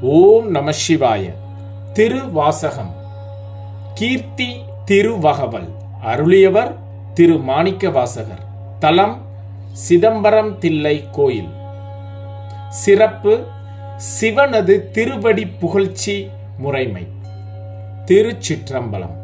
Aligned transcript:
ஓம் 0.00 0.50
நம 0.50 0.72
சிவாய. 0.72 1.30
திருவாசகம். 1.92 2.94
கீர்த்தி 3.94 4.56
திருவகவல். 4.84 5.68
அருளியவர் 6.06 6.74
திரு 7.14 7.38
மாணிக்க 7.38 7.90
வாசகர் 7.90 8.42
தலம் 8.78 9.22
சிதம்பரம் 9.72 10.58
தில்லை 10.58 11.04
கோயில். 11.12 11.48
சிறப்பு 12.68 13.44
சிவனது 14.20 14.90
திருவடி 14.90 15.46
புகழ்ச்சி 15.46 16.28
முறைமை. 16.58 17.06
திருச்சிற்றம்பலம். 18.06 19.16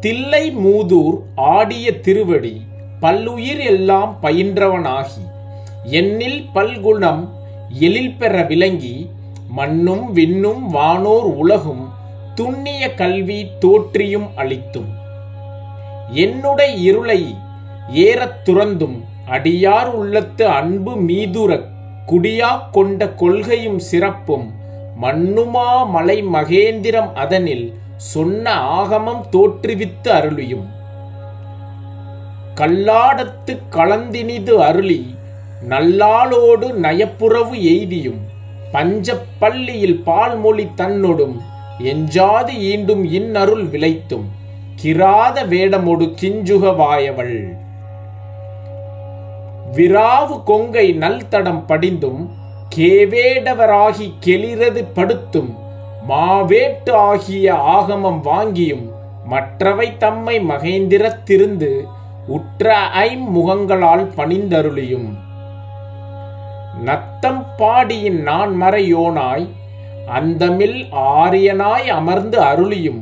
தில்லை 0.00 0.56
மூதூர் 0.56 1.22
ஆடிய 1.34 2.00
திருவடி 2.00 2.62
பல்லுயிர் 3.00 3.60
எல்லாம் 3.60 4.18
பயின்றவனாகி 4.22 5.30
எண்ணில் 5.84 6.48
பல்குணம் 6.54 7.40
எழில் 7.80 8.14
பெற 8.14 8.42
விளங்கி 8.42 9.10
மண்ணும் 9.48 10.16
விண்ணும் 10.16 10.66
வானோர் 10.66 11.24
உலகும் 11.24 11.88
துண்ணிய 12.34 12.94
கல்வி 12.94 13.46
தோற்றியும் 13.60 14.30
அளித்தும். 14.34 14.88
என்னுடைய 16.08 16.72
இருளை 16.72 17.34
ஏறத் 17.88 18.48
துறந்தும் 18.48 19.00
அடியார் 19.26 19.86
உள்ளத்து 19.86 20.46
அன்பு 20.46 20.96
மீதுரக் 20.96 21.68
குடியாக் 22.06 22.72
கொண்ட 22.72 23.08
கொள்கையும் 23.08 23.78
சிறப்பும் 23.78 24.52
மண்ணுமா 25.02 25.88
மலை 25.88 26.24
மகேந்திரம் 26.24 27.12
அதனில் 27.12 27.74
சொன்ன 27.96 28.52
ஆகமம் 28.52 29.24
தோற்றுவித்து 29.32 30.08
அருளியும். 30.08 30.66
கல்லாடத்து 32.56 33.58
கலந்தினிது 33.70 34.50
அருளி 34.50 35.11
நல்லாளோடு 35.68 36.72
நயப்புறவு 36.72 37.56
எய்தியும் 37.62 38.20
பஞ்சப்பள்ளியில் 38.72 40.02
பால்மொழி 40.02 40.68
தன்னொடும் 40.76 41.36
எஞ்சாது 41.78 42.52
ஈண்டும் 42.70 43.04
இன்னருள் 43.12 43.64
விளைத்தும் 43.64 44.24
கிராத 44.82 45.46
வேடமொடு 45.46 46.06
கிஞ்சுக 46.20 46.76
வாயவள். 46.76 47.36
விராவு 49.76 50.42
கொங்கை 50.44 50.86
நல்தடம் 50.92 51.66
படிந்தும் 51.66 52.30
கேவேடவராகி 52.76 54.12
கெளிரது 54.24 54.84
படுத்தும் 54.94 55.56
மாவேட்டு 56.08 56.90
ஆகிய 56.90 57.54
ஆகமம் 57.54 58.20
வாங்கியும் 58.24 58.86
மற்றவை 59.24 59.96
தம்மை 59.96 60.40
மகேந்திரத்திருந்து 60.40 61.84
உற்ற 62.26 62.74
ஐம் 62.76 63.26
முகங்களால் 63.36 64.06
பணிந்தருளியும். 64.16 65.08
நத்தம் 66.82 67.42
பாடியின் 67.56 68.20
நான் 68.22 68.52
மறையோனாய் 68.56 69.46
அந்தமில் 70.10 70.78
ஆரியனாய் 71.14 71.88
அமர்ந்து 71.90 72.38
அருளியும் 72.42 73.00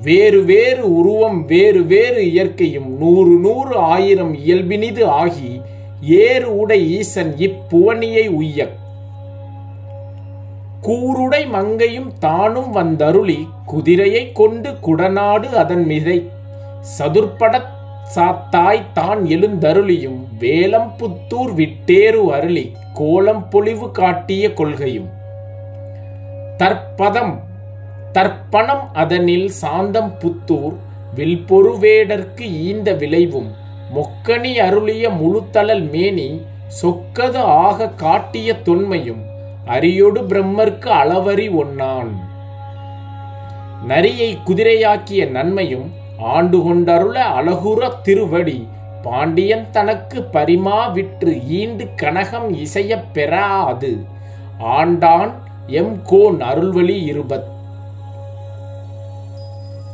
வேறு 0.00 0.40
வேறு 0.44 0.82
உருவம் 0.90 1.40
வேறு 1.46 1.80
வேறு 1.84 2.20
இயற்கையும் 2.26 2.88
நூறு 2.98 3.34
நூறு 3.38 3.74
ஆயிரம் 3.88 4.34
இயல்பினிது 4.40 5.02
ஆகி 5.16 5.50
ஏறு 6.20 6.48
உடை 6.54 6.80
ஈசன் 6.90 7.32
இப்புவனியை 7.38 8.26
உய்ய 8.34 8.68
கூருடை 10.82 11.42
மங்கையும் 11.48 12.10
தானும் 12.18 12.70
வந்தருளி 12.70 13.40
குதிரையை 13.64 14.22
கொண்டு 14.32 14.70
குடநாடு 14.80 15.48
அதன் 15.54 15.84
மிதை 15.86 16.18
சதுர்படத் 16.94 17.70
சாத்தாய் 18.14 18.86
தான் 18.92 19.20
எழுந்தருளியும் 19.26 20.19
வேலம் 20.40 20.90
புத்தூர் 20.98 21.52
விட்டேறு 21.54 22.20
அருளி 22.32 22.66
கோலம் 22.92 23.42
பொலிவு 23.48 23.86
காட்டிய 23.90 24.44
கொள்கையும். 24.52 25.08
தற்பதம் 26.56 27.34
தற்பணம் 28.12 28.84
அதனில் 28.92 29.48
சாந்தம் 29.60 30.12
புத்தூர் 30.22 30.76
வில்பொருவேடற்கு 31.14 32.44
ஈந்த 32.68 32.88
விளைவும் 32.92 33.50
மொக்கணி 33.94 34.52
அருளிய 34.58 35.04
முழுத்தளல் 35.10 35.86
மேனி 35.90 36.28
சொக்கது 36.80 37.40
ஆக 37.64 37.88
காட்டிய 37.94 38.50
தொன்மையும் 38.66 39.22
அரியொடு 39.66 40.20
பிரம்மர்க்கு 40.22 40.90
அளவறி 40.90 41.46
ஒன்னான் 41.54 42.12
நரியை 43.86 44.30
குதிரையாக்கிய 44.46 45.22
நன்மையும் 45.30 45.88
ஆண்டு 46.34 46.58
கொண்டருள 46.58 47.16
அழகுற 47.38 47.88
திருவடி 48.02 48.58
பாண்டியன் 49.02 49.66
தனக்கு 49.70 50.22
பரிமா 50.22 50.86
விற்று 50.86 51.48
ஈண்டு 51.48 51.88
கனகம் 52.02 52.54
இசையப் 52.54 53.14
பெறாது. 53.14 54.04
ஆண்டான் 54.64 55.32
எம் 55.66 56.00
கோன் 56.04 56.40
அருள்வழி 56.40 57.02
இருபத். 57.02 57.58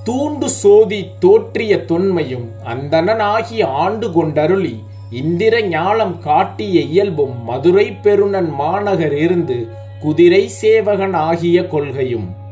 தூண்டு 0.05 0.45
சோதி 0.45 1.11
தோற்றிய 1.21 1.85
தொன்மையும் 1.85 2.49
அந்தணனாகி 2.65 3.65
ஆண்டு 3.65 4.09
கொண்டருளி 4.09 4.79
இந்திர 5.11 5.61
ஞாலம் 5.61 6.19
காட்டிய 6.19 6.81
இயல்பும் 6.81 7.45
மதுரை 7.45 7.93
பெருநன் 7.93 8.51
மாநகர் 8.51 9.15
இருந்து 9.15 9.69
குதிரை 10.01 10.49
சேவகன் 10.49 11.15
ஆகிய 11.15 11.67
கொள்கையும். 11.67 12.46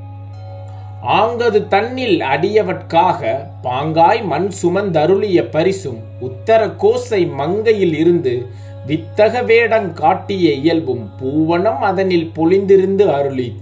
ஆங்கது 1.04 1.68
தன்னில் 1.68 2.20
அடியவற்காக 2.20 3.48
பாங்காய் 3.62 4.24
மண் 4.24 4.50
சுமந்தருளிய 4.62 5.50
பரிசும் 5.50 5.98
உத்தர 6.20 6.68
கோசை 6.76 7.26
மங்கையில் 7.26 7.98
இருந்து 7.98 8.46
வித்தக 8.86 9.42
வேடங் 9.44 9.92
காட்டிய 9.92 10.52
இயல்பும் 10.52 11.10
பூவனம் 11.20 11.78
அதனில் 11.78 12.30
பொழிந்திருந்து 12.34 13.06
அருளி. 13.06 13.56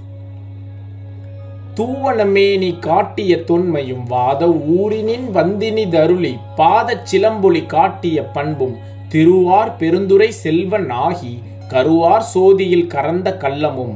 தூவனமேனி 1.75 2.79
காட்டிய 2.79 3.37
தொன்மையும் 3.37 4.07
வாத 4.07 4.49
ஊரினின் 4.49 5.31
வந்தினி 5.31 5.89
தருளி 5.89 6.39
பாதச் 6.57 7.05
சிலம்பொலி 7.05 7.67
காட்டிய 7.67 8.23
பண்பும் 8.23 8.77
திருவார் 9.09 9.77
பெருந்துரை 9.79 10.29
செல்வன் 10.29 10.91
ஆகி 10.91 11.43
கருவார் 11.69 12.27
சோதியில் 12.35 12.87
கறந்த 12.87 13.37
கள்ளமும். 13.41 13.95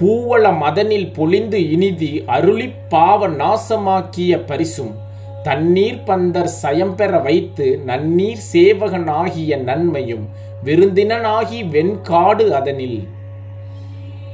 பூவள 0.00 0.56
மதனில் 0.56 1.12
பொழிந்து 1.12 1.58
இனிதி 1.58 2.24
அருளிப் 2.26 2.88
பாவ 2.88 3.28
நாசமாக்கிய 3.28 4.46
பரிசும் 4.46 4.94
தண்ணீர் 5.42 6.02
பந்தர் 6.02 6.50
சயம்பெற 6.62 7.22
வைத்து 7.22 7.80
நன்னீர் 7.86 8.38
சேவகனாகிய 8.52 9.62
நன்மையும் 9.62 10.28
விருந்தினனாகி 10.64 11.68
வெண்காடு 11.68 12.54
அதனில். 12.54 13.08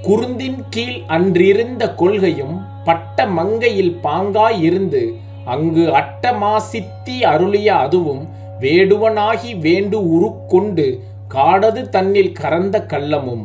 குருந்தின் 0.03 0.65
கீழ் 0.71 1.01
அன்றிருந்த 1.07 1.95
கொள்கையும் 1.95 2.63
பட்ட 2.85 3.27
மங்கையில் 3.27 3.99
பாங்காய் 4.03 4.63
இருந்து 4.63 5.15
அங்கு 5.45 5.93
அட்டமாசித்தி 5.93 7.21
அருளிய 7.21 7.75
அதுவும் 7.75 8.29
வேடுவனாகி 8.61 9.59
வேண்டு 9.59 10.13
உருக்கொண்டு 10.13 11.01
காடது 11.35 11.89
தன்னில் 11.89 12.33
கறந்த 12.33 12.85
கள்ளமும். 12.89 13.45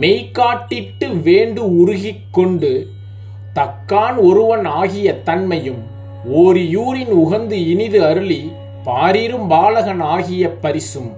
மெய்காட்டிட்டு 0.00 1.22
வேண்டு 1.22 1.76
உருகிக் 1.76 2.28
கொண்டு 2.30 2.86
தக்கான் 3.54 4.16
ஒருவன் 4.16 4.64
ஆகிய 4.64 5.22
தன்மையும் 5.22 5.82
ஓரியூரின் 6.32 7.12
உகந்து 7.12 7.50
இனிது 7.50 8.04
அருளி 8.04 8.52
பாரிரும் 8.84 9.46
பாலகன் 9.46 10.00
ஆகிய 10.00 10.50
பரிசும் 10.50 11.10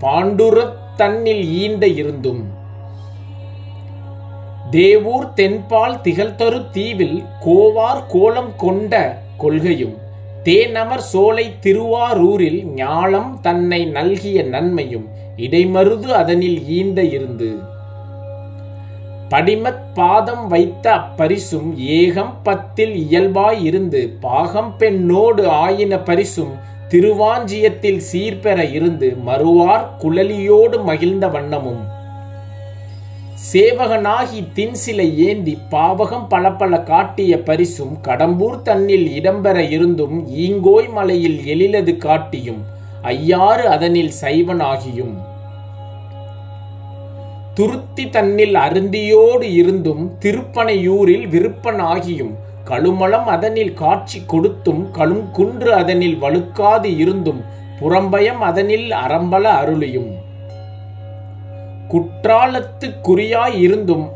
பாண்டுரத் 0.00 0.76
தன்னில் 0.96 1.44
ஈண்ட 1.62 1.82
இருந்தும். 1.94 2.42
தேவூர் 4.70 5.32
தென்பால் 5.34 6.00
திகழ்தரு 6.00 6.70
தீவில் 6.70 7.24
கோவார் 7.44 8.02
கோலம் 8.08 8.52
கொண்ட 8.56 9.22
கொள்கையும் 9.36 9.94
தேனமர் 10.44 11.04
சோலை 11.12 11.52
திருவாரூரில் 11.60 12.64
ஞாலம் 12.74 13.40
தன்னை 13.40 13.84
நல்கிய 13.84 14.42
நன்மையும் 14.42 15.06
இடைமருது 15.36 16.08
அதனில் 16.12 16.58
ஈண்ட 16.60 16.98
இருந்து. 17.12 17.72
படிமத் 19.28 19.94
பாதம் 19.94 20.48
வைத்த 20.48 20.92
அப்பரிசும் 20.94 21.68
ஏகம் 21.76 22.32
பத்தில் 22.42 22.94
இயல்பாய் 22.94 23.64
இருந்து 23.64 24.16
பாகம் 24.20 24.76
பெண்ணோடு 24.76 25.48
ஆயின 25.48 25.98
பரிசும் 25.98 26.52
திருவாஞ்சியத்தில் 26.88 28.00
சீர்பெற 28.12 28.70
இருந்து 28.70 29.16
மறுவார் 29.26 29.86
குழலியோடு 30.00 30.84
மகிழ்ந்த 30.84 31.28
வண்ணமும். 31.28 31.82
சேவகனாகி 33.52 34.40
தின்சிலை 34.54 35.16
ஏந்தி 35.16 35.58
பாவகம் 35.70 36.26
பலப்பல 36.30 36.82
காட்டிய 36.82 37.42
பரிசும் 37.42 37.98
கடம்பூர் 38.02 38.62
தன்னில் 38.62 39.06
இடம்பெற 39.20 39.56
இருந்தும் 39.70 40.28
ஈங்கோய் 40.28 40.92
மலையில் 40.92 41.38
எழிலது 41.38 41.96
காட்டியும் 41.96 42.62
ஐயாறு 43.02 43.68
அதனில் 43.68 44.12
சைவனாகியும். 44.20 45.14
துருத்தி 47.54 48.10
தன்னில் 48.10 48.54
அருந்தியோடு 48.54 49.42
இருந்தும் 49.42 50.18
திருப்பனையூரில் 50.20 51.26
விருப்பன் 51.28 51.80
ஆகியும் 51.80 52.32
கழுமலம் 52.64 53.24
அதனில் 53.24 53.72
காட்சி 53.72 54.22
கொடுத்தும் 54.26 54.90
கழுங்குன்று 54.92 55.70
அதனில் 55.70 56.18
வழுக்காது 56.18 56.96
இருந்தும் 56.98 57.44
புறம்பயம் 57.78 58.40
அதனில் 58.40 58.90
அறம்பல 58.90 59.44
அருளியும். 59.60 60.10
குற்றாலத்துக்குரியாய் 61.88 63.56
இருந்தும் 63.60 64.08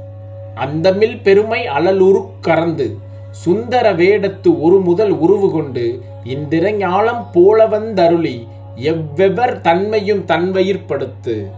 அந்தமில் 0.54 1.18
பெருமை 1.20 1.66
அலலுரு 1.66 2.24
கறந்து 2.40 2.96
சுந்தர 3.30 3.92
வேடத்து 3.92 4.60
ஒரு 4.60 4.80
முதல் 4.80 5.10
உருவு 5.10 5.50
கொண்டு 5.50 6.00
இந்திரஞாலம் 6.24 7.24
போலவந்தருளி 7.34 8.46
எவ்வெவர் 8.76 9.60
தன்மையும் 9.60 10.24
தன்வயிற்படுத்து 10.24 11.50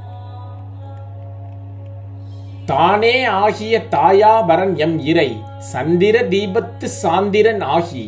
தானே 2.71 3.25
ஆகிய 3.25 3.75
தாயாபரன் 3.91 4.75
எம் 4.77 4.99
இறை 4.99 5.31
சந்திர 5.59 6.17
தீபத்து 6.23 6.89
சாந்திரன் 7.03 7.63
ஆகி 7.69 8.05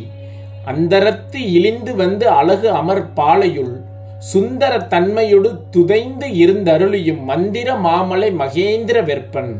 அந்தரத்து 0.65 1.39
இழிந்து 1.51 1.95
வந்து 1.95 2.29
அழகு 2.29 2.69
அமர் 2.71 3.05
பாலையுள் 3.13 3.73
சுந்தர 4.19 4.73
தன்மையொடு 4.77 5.49
துதைந்து 5.69 6.27
இருந்தருளியும் 6.33 7.21
மந்திர 7.23 7.75
மாமலை 7.75 8.29
மகேந்திர 8.33 8.97
வெற்பன். 9.01 9.53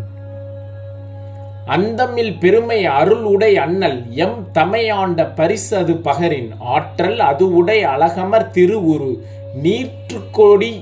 அந்தமில் 1.66 2.34
பெருமை 2.38 2.86
அருள் 2.86 3.24
உடை 3.24 3.52
அண்ணல் 3.58 4.00
எம் 4.16 4.40
தமையாண்ட 4.54 5.28
பரிசு 5.36 5.78
அது 5.78 5.94
பகரின் 5.94 6.50
ஆற்றல் 6.68 7.20
அது 7.20 7.46
உடை 7.54 7.78
அழகமர் 7.84 8.50
திருவுரு 8.52 9.12
நீற்றுக்கோடி 9.64 10.74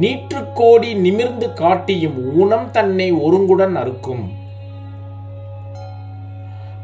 நீற்றுக்கோடி 0.00 0.94
நிமிர்ந்து 0.94 1.52
காட்டியும் 1.52 2.34
ஊனம் 2.34 2.70
தன்னை 2.70 3.12
ஒருங்குடன் 3.12 3.74
அறுக்கும். 3.76 4.30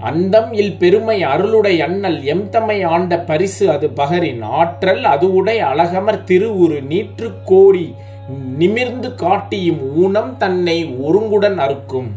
அந்தம் 0.00 0.52
இல் 0.52 0.76
பெருமை 0.76 1.24
அருளுடை 1.24 1.80
அண்ணல் 1.82 2.22
எம்தமை 2.22 2.86
ஆண்ட 2.86 3.18
பரிசு 3.18 3.70
அது 3.70 3.90
பகரின் 3.90 4.42
ஆற்றல் 4.42 5.04
அது 5.04 5.34
உடை 5.34 5.62
அழகமர் 5.62 6.24
திருவுரு 6.26 6.82
நீற்றுக்கோடி 6.82 7.94
நிமிர்ந்து 8.56 9.14
காட்டியும் 9.14 9.96
ஊனம் 9.96 10.36
தன்னை 10.36 10.86
ஒருங்குடன் 10.86 11.58
அறுக்கும். 11.58 12.10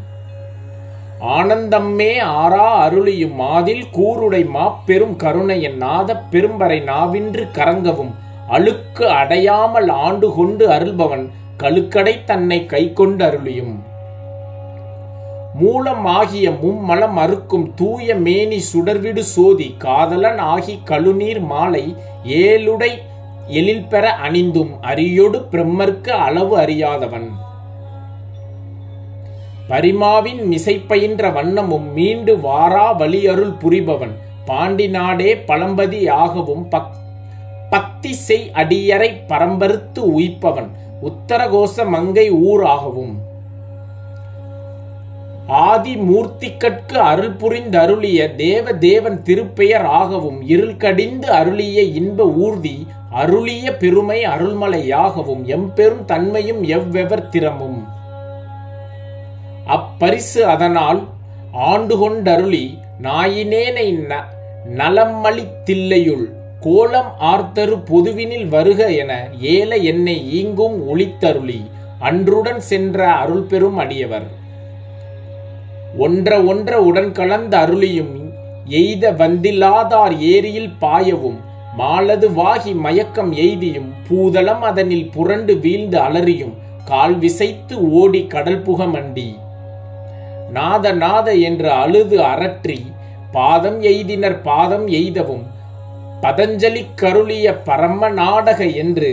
ஆனந்தம்மே 1.22 2.20
ஆரா 2.20 2.90
அருளியும் 2.90 3.36
மாதில் 3.36 3.86
கூருடை 3.94 4.48
மாப்பெரும் 4.56 5.16
கருணையன் 5.16 5.78
நாதப் 5.78 6.24
பெரும்பறை 6.32 6.84
நாவின்று 6.84 7.48
கரங்கவும் 7.54 8.14
அழுக்கு 8.54 9.06
அடையாமல் 9.20 9.90
ஆண்டு 10.06 10.28
கொண்டு 10.34 10.66
அருள்பவன் 10.68 11.26
கழுக்கடை 11.58 12.14
தன்னை 12.26 12.60
கை 12.66 12.84
கொண்டு 12.94 13.24
அருளியும். 13.26 13.76
மூலம் 15.54 16.06
ஆகிய 16.18 16.48
மும்மலம் 16.62 17.18
அறுக்கும் 17.18 17.68
தூய 17.76 18.16
மேனி 18.16 18.60
சுடர்விடு 18.70 19.24
சோதி 19.36 19.68
காதலன் 19.78 20.42
ஆகி 20.54 20.76
கழுநீர் 20.90 21.42
மாலை 21.52 21.84
ஏழுடை 22.42 22.92
எழில் 23.60 23.88
பெற 23.88 24.06
அணிந்தும் 24.26 24.74
அரியொடு 24.82 25.40
பிரம்மர்க்கு 25.52 26.14
அளவு 26.28 26.56
அறியாதவன். 26.58 27.30
பரிமாவின் 29.70 30.42
மிசைப்பயின்ற 30.52 31.26
வண்ணமும் 31.38 31.88
மீண்டு 31.94 32.34
வாரா 32.40 32.88
வழியருள் 33.00 33.56
புரிபவன். 33.64 34.16
பாண்டி 34.46 34.88
நாடே 34.88 35.30
பழம்பதி 35.50 36.02
ஆகவும் 36.22 36.66
பக் 36.70 36.96
பக்தி 37.72 38.14
செய் 38.14 38.52
அடியரை 38.54 39.20
பரம்பருத்து 39.28 40.00
உயிப்பவன் 40.00 40.68
உத்தரகோச 41.02 41.88
மங்கை 41.88 42.32
ஊர் 42.32 42.64
ஆகவும் 42.64 43.30
ஆதி 45.48 45.96
மூர்த்திக்கட்கு 45.96 46.94
அருள் 46.94 47.36
புரிந்தருளிய 47.36 48.36
தேவ 48.36 48.74
தேவன் 48.74 49.22
திருப்பெயர் 49.26 49.86
ஆகவும். 49.86 50.48
இருள் 50.48 50.78
கடிந்து 50.78 51.32
அருளிய 51.32 51.82
இன்ப 51.82 52.24
ஊர்தி 52.24 52.88
அருளிய 53.12 53.78
பெருமை 53.78 54.26
அருள்மலையாகவும். 54.26 55.46
எம்பெரும் 55.46 56.06
தன்மையும் 56.06 56.64
எவ்வெவர் 56.64 57.30
திறமும். 57.30 57.88
அப்பரிசு 59.68 60.46
அதனால் 60.46 61.08
ஆண்டு 61.52 61.98
கொண்டருளி 61.98 62.78
நாயினேனை 63.02 63.96
ந- 64.10 64.26
நலமளித்தில்லையுள். 64.76 66.40
கோலம் 66.64 67.12
ஆர்த்தரு 67.32 67.76
பொதுவினில் 67.86 68.48
வருக 68.48 68.82
என 68.94 69.12
ஏல 69.54 69.72
என்னை 69.82 70.16
ஈங்கும் 70.40 70.76
ஒளித்தருளி. 70.92 71.62
அன்றுடன் 72.00 72.60
சென்ற 72.72 73.08
அருள் 73.12 73.46
பெறும் 73.52 73.78
அடியவர். 73.78 74.28
ஒன்ற 76.00 76.30
ஒன்ற 76.52 76.72
உடன் 76.90 77.12
கலந்த 77.12 77.54
அருளியும் 77.58 78.14
எய்த 78.80 79.12
வந்தில்லாதார் 79.12 80.16
ஏரியில் 80.34 80.74
பாயவும். 80.82 81.40
மாலது 81.78 82.28
வாகி 82.34 82.74
மயக்கம் 82.86 83.32
எய்தியும் 83.34 83.90
பூதளம் 84.08 84.64
அதனில் 84.70 85.10
புரண்டு 85.10 85.56
வீழ்ந்து 85.56 85.98
அலறியும். 85.98 86.54
கால் 86.86 87.18
விசைத்து 87.18 87.76
ஓடி 87.92 88.22
கடல் 88.28 88.62
புகமண்டி. 88.62 89.30
நாத 90.52 90.86
நாத 91.04 91.28
என்று 91.50 91.72
அழுது 91.72 92.20
அரற்றி 92.22 92.80
பாதம் 93.32 93.82
எய்தினர் 93.82 94.40
பாதம் 94.42 94.88
எய்தவும். 95.00 95.44
பதஞ்சலி 96.22 96.84
கருளிய 97.02 97.48
பரம 97.64 98.10
நாடக 98.10 98.66
என்று 98.76 99.12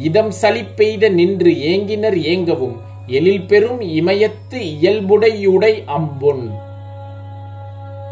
இதம் 0.00 0.32
சலிப்பெய்த 0.42 1.10
நின்று 1.10 1.50
ஏங்கினர் 1.70 2.18
ஏங்கவும் 2.24 2.76
எழில் 3.06 3.46
பெரும் 3.46 3.80
இமயத்து 3.80 4.58
இயல்புடையுடை 4.74 5.72
அம்பொன். 5.96 6.44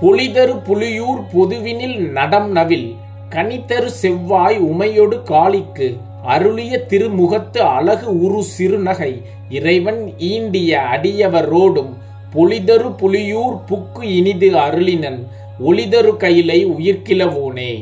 பொலிதரு 0.01 0.55
புலியூர் 0.67 1.23
பொதுவினில் 1.33 1.99
நடம் 2.11 2.51
நவில் 2.53 2.89
கனிதரு 3.29 3.91
செவ்வாய் 3.93 4.59
உமையொடு 4.61 5.17
காளிக்கு 5.23 5.89
அருளிய 6.25 6.73
திருமுகத்து 6.89 7.61
அழகு 7.77 8.09
உரு 8.19 8.41
சிறுநகை 8.59 9.13
இறைவன் 9.51 10.01
ஈண்டிய 10.19 10.71
அடியவரோடும் 10.93 11.93
பொலிதரு 12.35 12.91
புலியூர் 13.01 13.57
புக்கு 13.69 14.03
இனிது 14.09 14.51
அருளினன் 14.57 15.21
ஒளிதரு 15.65 16.17
கையிலை 16.17 16.67
உயிர்க்கிலவோனே 16.67 17.73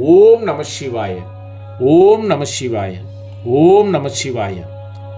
ஓம் 0.00 0.42
நம 0.42 0.62
சிவாய. 0.62 1.14
ஓம் 1.78 2.26
நம 2.26 2.44
சிவாய. 2.60 2.94
ஓம் 3.44 3.88
நம 3.88 4.08
சிவாய. 4.24 4.64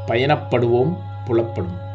பயணப்படுவோம் 0.07 0.97
புலப்படும் 1.25 1.89